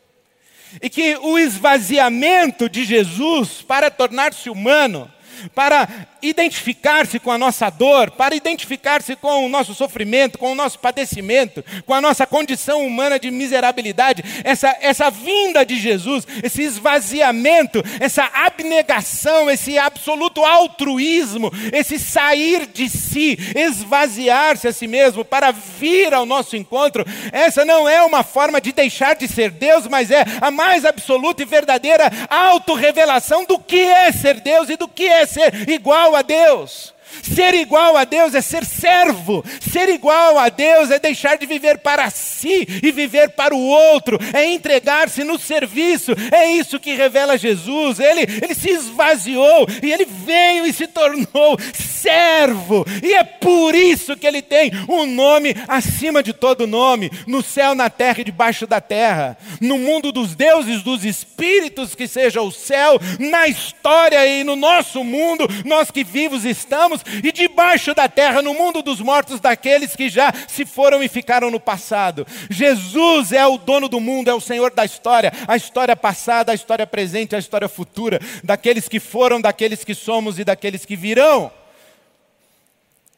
[0.82, 5.12] E que o esvaziamento de Jesus para tornar-se humano,
[5.54, 5.88] para
[6.24, 11.64] identificar-se com a nossa dor, para identificar-se com o nosso sofrimento, com o nosso padecimento,
[11.86, 18.30] com a nossa condição humana de miserabilidade, essa, essa vinda de Jesus, esse esvaziamento, essa
[18.34, 26.26] abnegação, esse absoluto altruísmo, esse sair de si, esvaziar-se a si mesmo para vir ao
[26.26, 30.50] nosso encontro, essa não é uma forma de deixar de ser Deus, mas é a
[30.50, 35.70] mais absoluta e verdadeira autorrevelação do que é ser Deus e do que é ser
[35.70, 36.94] igual a Deus.
[37.22, 39.44] Ser igual a Deus é ser servo.
[39.72, 44.18] Ser igual a Deus é deixar de viver para si e viver para o outro.
[44.34, 46.12] É entregar-se no serviço.
[46.32, 48.00] É isso que revela Jesus.
[48.00, 52.86] Ele, ele se esvaziou e ele veio e se tornou servo.
[53.02, 57.10] E é por isso que ele tem um nome acima de todo nome.
[57.26, 59.38] No céu, na terra e debaixo da terra.
[59.62, 63.00] No mundo dos deuses, dos espíritos, que seja o céu.
[63.20, 68.54] Na história e no nosso mundo, nós que vivos estamos e debaixo da terra, no
[68.54, 72.26] mundo dos mortos, daqueles que já se foram e ficaram no passado.
[72.50, 76.56] Jesus é o dono do mundo, é o Senhor da história, a história passada, a
[76.56, 81.52] história presente, a história futura, daqueles que foram, daqueles que somos e daqueles que virão.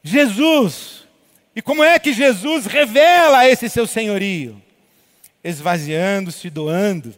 [0.03, 1.03] Jesus.
[1.55, 4.61] E como é que Jesus revela esse seu senhorio?
[5.43, 7.15] Esvaziando-se, doando.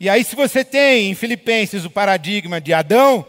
[0.00, 3.26] E aí, se você tem em Filipenses o paradigma de Adão,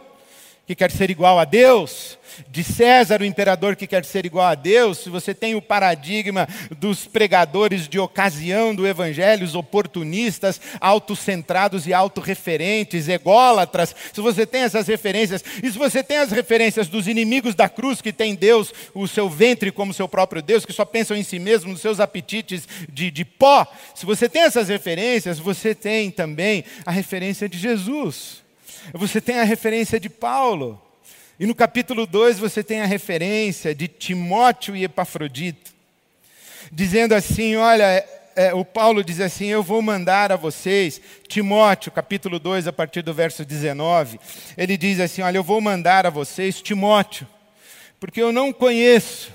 [0.66, 2.18] que quer ser igual a Deus,
[2.50, 6.48] de César, o imperador que quer ser igual a Deus, se você tem o paradigma
[6.78, 14.62] dos pregadores de ocasião do evangelho, os oportunistas, autocentrados e autorreferentes, ególatras, se você tem
[14.62, 18.74] essas referências, e se você tem as referências dos inimigos da cruz, que tem Deus,
[18.94, 22.00] o seu ventre como seu próprio Deus, que só pensam em si mesmo, nos seus
[22.00, 27.58] apetites de, de pó, se você tem essas referências, você tem também a referência de
[27.58, 28.42] Jesus.
[28.94, 30.82] Você tem a referência de Paulo.
[31.40, 35.72] E no capítulo 2 você tem a referência de Timóteo e Epafrodito.
[36.72, 41.92] Dizendo assim: olha, é, é, o Paulo diz assim: Eu vou mandar a vocês, Timóteo,
[41.92, 44.20] capítulo 2, a partir do verso 19.
[44.58, 47.28] Ele diz assim: Olha, eu vou mandar a vocês, Timóteo,
[48.00, 49.32] porque eu não conheço,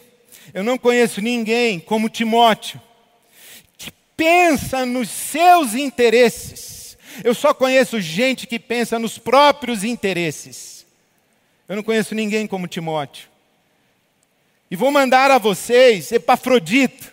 [0.54, 2.80] eu não conheço ninguém como Timóteo,
[3.76, 6.75] que pensa nos seus interesses
[7.24, 10.86] eu só conheço gente que pensa nos próprios interesses.
[11.68, 13.28] Eu não conheço ninguém como Timóteo.
[14.70, 17.12] E vou mandar a vocês Epafrodito,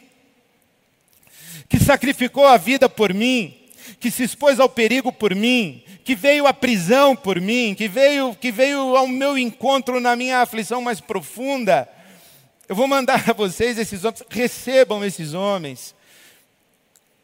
[1.70, 3.56] que sacrificou a vida por mim,
[4.00, 8.36] que se expôs ao perigo por mim, que veio à prisão por mim, que veio,
[8.36, 11.88] que veio ao meu encontro na minha aflição mais profunda.
[12.68, 15.96] Eu vou mandar a vocês esses homens, recebam esses homens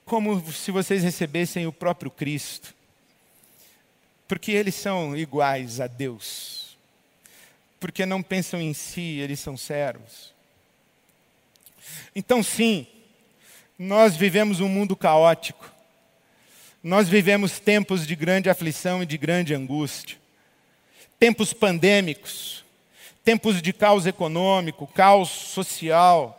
[0.10, 2.74] como se vocês recebessem o próprio Cristo.
[4.28, 6.76] Porque eles são iguais a Deus.
[7.80, 10.34] Porque não pensam em si, eles são servos.
[12.16, 12.88] Então, sim,
[13.78, 15.72] nós vivemos um mundo caótico.
[16.84, 20.18] Nós vivemos tempos de grande aflição e de grande angústia.
[21.20, 22.66] Tempos pandêmicos,
[23.24, 26.39] tempos de caos econômico, caos social,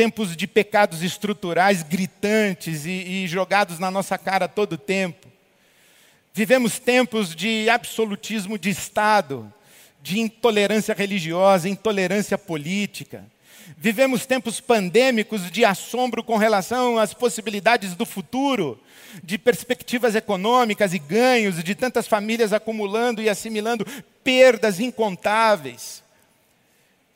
[0.00, 5.28] tempos de pecados estruturais gritantes e, e jogados na nossa cara todo o tempo.
[6.32, 9.52] Vivemos tempos de absolutismo de Estado,
[10.02, 13.26] de intolerância religiosa, intolerância política.
[13.76, 18.80] Vivemos tempos pandêmicos de assombro com relação às possibilidades do futuro,
[19.22, 23.84] de perspectivas econômicas e ganhos, de tantas famílias acumulando e assimilando
[24.24, 26.02] perdas incontáveis.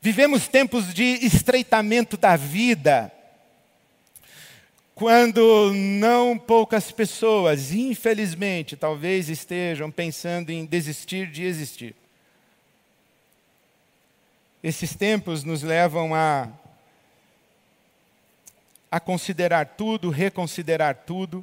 [0.05, 3.11] Vivemos tempos de estreitamento da vida,
[4.95, 11.97] quando não poucas pessoas, infelizmente, talvez estejam pensando em desistir de existir.
[14.63, 16.51] Esses tempos nos levam a,
[18.91, 21.43] a considerar tudo, reconsiderar tudo,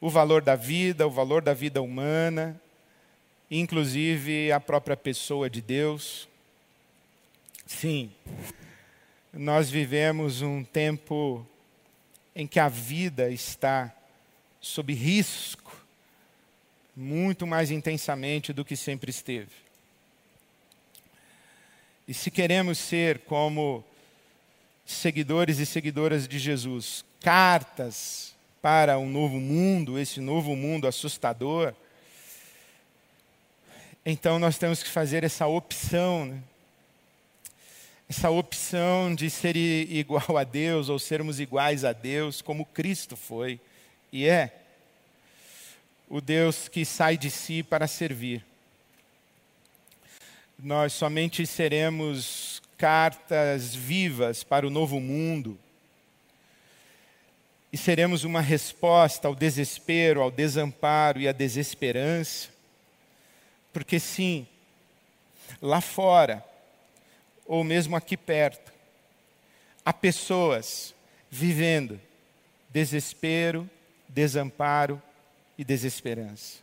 [0.00, 2.60] o valor da vida, o valor da vida humana,
[3.48, 6.31] inclusive a própria pessoa de Deus.
[7.78, 8.12] Sim,
[9.32, 11.44] nós vivemos um tempo
[12.34, 13.92] em que a vida está
[14.60, 15.84] sob risco
[16.94, 19.50] muito mais intensamente do que sempre esteve.
[22.06, 23.84] E se queremos ser como
[24.86, 31.74] seguidores e seguidoras de Jesus, cartas para um novo mundo, esse novo mundo assustador,
[34.06, 36.42] então nós temos que fazer essa opção, né?
[38.12, 43.58] Essa opção de ser igual a Deus ou sermos iguais a Deus, como Cristo foi.
[44.12, 44.52] E é
[46.10, 48.44] o Deus que sai de si para servir.
[50.58, 55.58] Nós somente seremos cartas vivas para o novo mundo.
[57.72, 62.50] E seremos uma resposta ao desespero, ao desamparo e à desesperança,
[63.72, 64.46] porque sim,
[65.62, 66.44] lá fora,
[67.52, 68.72] ou mesmo aqui perto,
[69.84, 70.94] há pessoas
[71.30, 72.00] vivendo
[72.70, 73.68] desespero,
[74.08, 75.02] desamparo
[75.58, 76.60] e desesperança.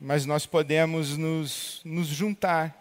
[0.00, 2.76] Mas nós podemos nos, nos juntar,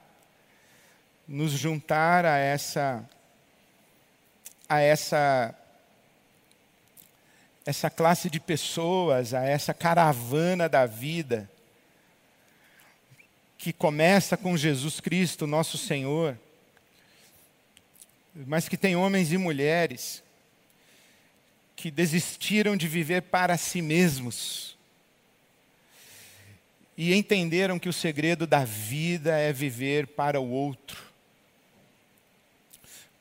[1.27, 3.07] nos juntar a essa,
[4.67, 5.53] a essa,
[7.67, 11.47] essa classe de pessoas, a essa caravana da vida,
[13.59, 16.35] que começa com Jesus Cristo, nosso Senhor,
[18.47, 20.23] mas que tem homens e mulheres
[21.75, 24.77] que desistiram de viver para si mesmos
[26.97, 31.01] e entenderam que o segredo da vida é viver para o outro.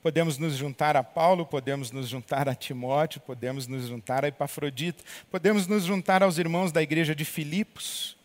[0.01, 5.03] Podemos nos juntar a Paulo, podemos nos juntar a Timóteo, podemos nos juntar a Epafrodito,
[5.31, 8.17] podemos nos juntar aos irmãos da igreja de Filipos,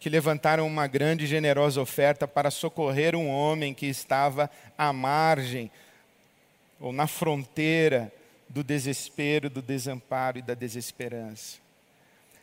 [0.00, 5.70] que levantaram uma grande e generosa oferta para socorrer um homem que estava à margem
[6.80, 8.12] ou na fronteira
[8.48, 11.58] do desespero, do desamparo e da desesperança.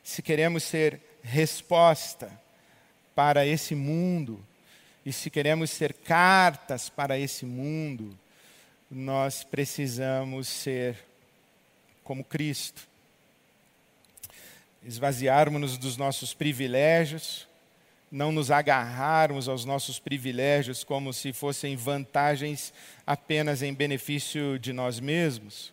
[0.03, 2.32] Se queremos ser resposta
[3.13, 4.43] para esse mundo,
[5.05, 8.17] e se queremos ser cartas para esse mundo,
[8.89, 10.97] nós precisamos ser
[12.03, 12.88] como Cristo.
[14.84, 17.47] Esvaziarmos-nos dos nossos privilégios,
[18.12, 22.74] não nos agarrarmos aos nossos privilégios como se fossem vantagens
[23.07, 25.72] apenas em benefício de nós mesmos,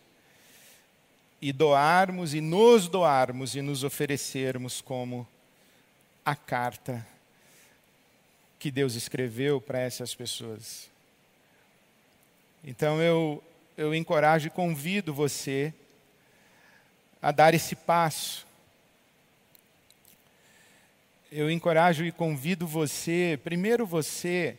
[1.41, 5.27] e doarmos e nos doarmos e nos oferecermos como
[6.25, 7.05] a carta
[8.57, 10.89] que Deus escreveu para essas pessoas.
[12.63, 13.41] Então eu,
[13.77, 15.73] eu encorajo e convido você
[17.21, 18.45] a dar esse passo.
[21.31, 24.57] Eu encorajo e convido você, primeiro você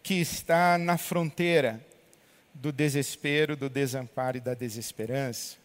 [0.00, 1.84] que está na fronteira
[2.54, 5.56] do desespero, do desamparo e da desesperança,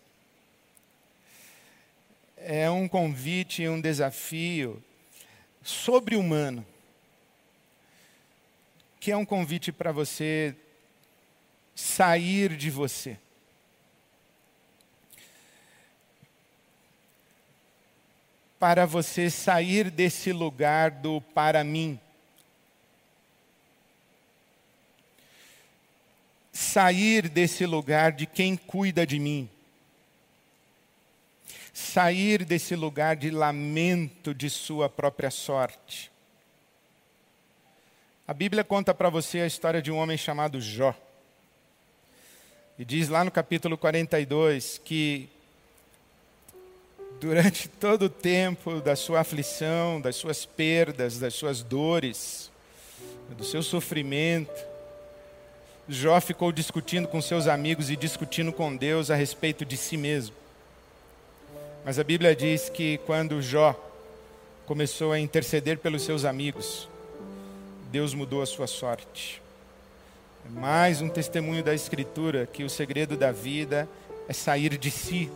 [2.35, 4.83] é um convite, um desafio
[5.61, 6.65] sobre-humano,
[8.99, 10.55] que é um convite para você
[11.75, 13.19] sair de você.
[18.59, 21.99] Para você sair desse lugar do para mim.
[26.51, 29.49] Sair desse lugar de quem cuida de mim
[31.79, 36.11] sair desse lugar de lamento de sua própria sorte.
[38.27, 40.93] A Bíblia conta para você a história de um homem chamado Jó.
[42.77, 45.29] E diz lá no capítulo 42 que
[47.19, 52.49] durante todo o tempo da sua aflição, das suas perdas, das suas dores,
[53.37, 54.69] do seu sofrimento,
[55.87, 60.35] Jó ficou discutindo com seus amigos e discutindo com Deus a respeito de si mesmo.
[61.83, 63.73] Mas a Bíblia diz que quando Jó
[64.67, 66.87] começou a interceder pelos seus amigos,
[67.91, 69.41] Deus mudou a sua sorte.
[70.45, 73.89] É mais um testemunho da Escritura que o segredo da vida
[74.27, 75.27] é sair de si,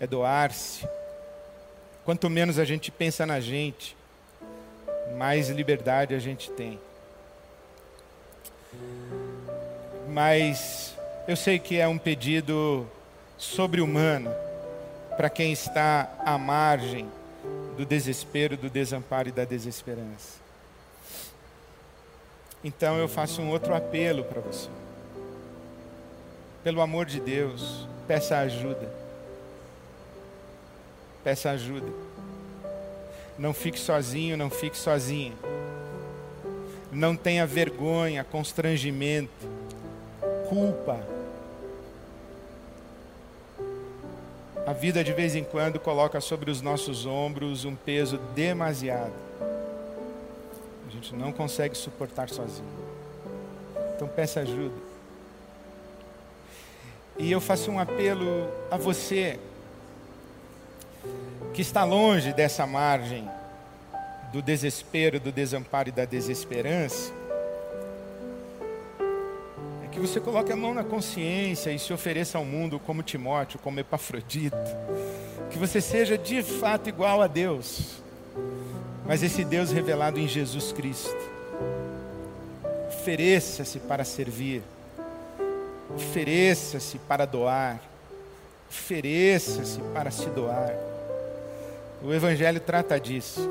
[0.00, 0.88] é doar-se.
[2.04, 3.96] Quanto menos a gente pensa na gente,
[5.16, 6.78] mais liberdade a gente tem.
[10.08, 10.94] Mas
[11.26, 12.86] eu sei que é um pedido
[13.36, 14.30] sobre-humano
[15.16, 17.08] para quem está à margem
[17.76, 20.38] do desespero, do desamparo e da desesperança.
[22.64, 24.68] Então eu faço um outro apelo para você.
[26.64, 29.07] Pelo amor de Deus, peça ajuda.
[31.28, 31.92] Peça ajuda.
[33.38, 35.34] Não fique sozinho, não fique sozinha.
[36.90, 39.46] Não tenha vergonha, constrangimento,
[40.48, 40.98] culpa
[44.66, 49.12] A vida de vez em quando coloca sobre os nossos ombros um peso demasiado.
[50.86, 52.72] A gente não consegue suportar sozinho.
[53.94, 54.74] Então peça ajuda.
[57.18, 59.38] E eu faço um apelo a você
[61.52, 63.28] que está longe dessa margem
[64.32, 67.12] do desespero, do desamparo e da desesperança,
[69.82, 73.58] é que você coloque a mão na consciência e se ofereça ao mundo como Timóteo,
[73.58, 74.56] como Epafrodito,
[75.50, 78.02] que você seja de fato igual a Deus,
[79.06, 81.16] mas esse Deus revelado em Jesus Cristo.
[82.88, 84.62] Ofereça-se para servir,
[85.96, 87.80] ofereça-se para doar,
[88.68, 90.97] ofereça-se para se doar.
[92.02, 93.48] O Evangelho trata disso.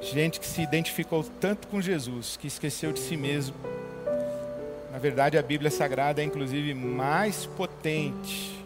[0.00, 3.56] Gente que se identificou tanto com Jesus que esqueceu de si mesmo.
[4.92, 8.64] Na verdade, a Bíblia Sagrada é inclusive mais potente.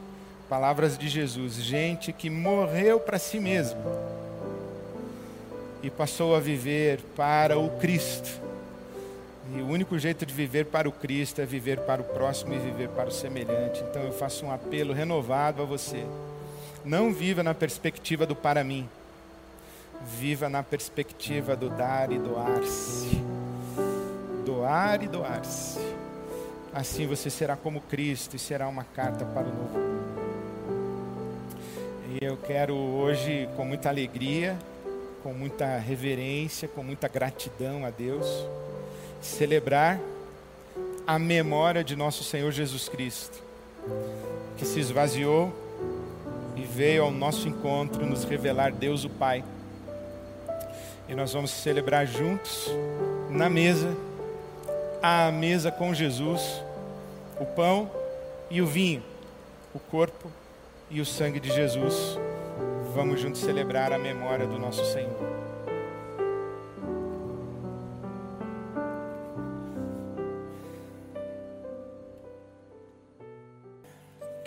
[0.48, 1.54] Palavras de Jesus.
[1.54, 3.80] Gente que morreu para si mesmo
[5.82, 8.40] e passou a viver para o Cristo.
[9.54, 12.58] E o único jeito de viver para o Cristo é viver para o próximo e
[12.58, 13.82] viver para o semelhante.
[13.90, 16.04] Então eu faço um apelo renovado a você.
[16.84, 18.88] Não viva na perspectiva do para mim.
[20.18, 23.22] Viva na perspectiva do dar e doar-se.
[24.44, 25.78] Doar e doar-se.
[26.74, 30.02] Assim você será como Cristo e será uma carta para o novo mundo.
[32.08, 34.58] E eu quero hoje, com muita alegria,
[35.22, 38.26] com muita reverência, com muita gratidão a Deus,
[39.20, 40.00] celebrar
[41.06, 43.40] a memória de nosso Senhor Jesus Cristo,
[44.56, 45.52] que se esvaziou
[46.56, 49.44] e veio ao nosso encontro nos revelar Deus o Pai.
[51.08, 52.70] E nós vamos celebrar juntos,
[53.28, 53.94] na mesa,
[55.02, 56.62] à mesa com Jesus,
[57.40, 57.90] o pão
[58.50, 59.02] e o vinho,
[59.74, 60.30] o corpo
[60.90, 62.18] e o sangue de Jesus.
[62.94, 65.31] Vamos juntos celebrar a memória do nosso Senhor.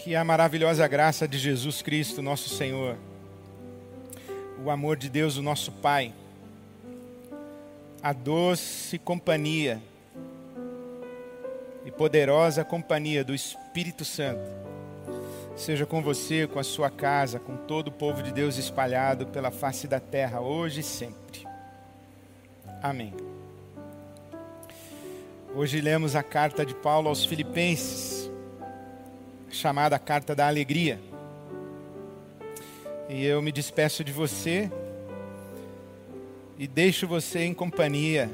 [0.05, 2.95] Que a maravilhosa graça de Jesus Cristo, nosso Senhor,
[4.63, 6.13] o amor de Deus, o nosso Pai,
[8.03, 9.81] a doce companhia
[11.83, 14.47] e poderosa companhia do Espírito Santo,
[15.55, 19.49] seja com você, com a sua casa, com todo o povo de Deus espalhado pela
[19.49, 21.47] face da terra, hoje e sempre.
[22.79, 23.11] Amém.
[25.55, 28.14] Hoje lemos a carta de Paulo aos Filipenses
[29.65, 31.01] chamada Carta da Alegria.
[33.09, 34.71] E eu me despeço de você
[36.55, 38.29] e deixo você em companhia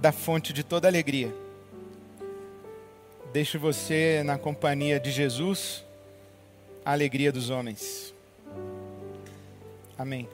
[0.00, 1.32] da fonte de toda alegria.
[3.32, 5.84] Deixo você na companhia de Jesus,
[6.84, 8.12] a alegria dos homens.
[9.96, 10.28] Amém.